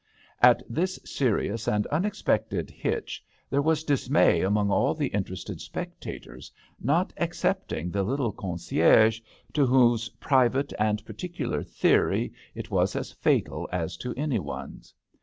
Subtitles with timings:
[0.41, 7.13] At this serious and unexpected hitch there was dismay among all the interested spectators, not
[7.17, 9.19] excepting the little concierge,
[9.53, 14.91] to whose private and particular theory it was as fatal as to any one's.